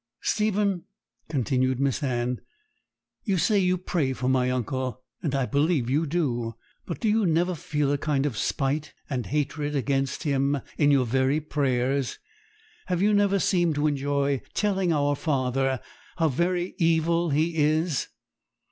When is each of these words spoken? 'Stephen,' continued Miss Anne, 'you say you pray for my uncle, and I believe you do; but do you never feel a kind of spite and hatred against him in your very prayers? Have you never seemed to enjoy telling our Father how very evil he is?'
'Stephen,' 0.21 0.85
continued 1.29 1.79
Miss 1.79 2.01
Anne, 2.01 2.41
'you 3.23 3.37
say 3.37 3.59
you 3.59 3.77
pray 3.77 4.13
for 4.13 4.27
my 4.27 4.49
uncle, 4.49 4.99
and 5.21 5.35
I 5.35 5.45
believe 5.45 5.91
you 5.91 6.07
do; 6.07 6.55
but 6.87 6.99
do 6.99 7.07
you 7.07 7.23
never 7.27 7.53
feel 7.53 7.91
a 7.91 7.99
kind 7.99 8.25
of 8.25 8.35
spite 8.35 8.95
and 9.11 9.27
hatred 9.27 9.75
against 9.75 10.23
him 10.23 10.59
in 10.75 10.89
your 10.89 11.05
very 11.05 11.39
prayers? 11.39 12.17
Have 12.87 13.03
you 13.03 13.13
never 13.13 13.37
seemed 13.37 13.75
to 13.75 13.85
enjoy 13.85 14.41
telling 14.55 14.91
our 14.91 15.15
Father 15.15 15.79
how 16.15 16.29
very 16.29 16.73
evil 16.79 17.29
he 17.29 17.55
is?' 17.57 18.07